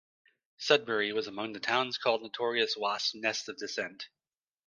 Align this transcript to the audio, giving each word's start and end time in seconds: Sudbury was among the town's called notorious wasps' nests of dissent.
Sudbury 0.57 1.13
was 1.13 1.27
among 1.27 1.53
the 1.53 1.59
town's 1.59 1.99
called 1.99 2.23
notorious 2.23 2.75
wasps' 2.75 3.13
nests 3.13 3.47
of 3.49 3.57
dissent. 3.57 4.07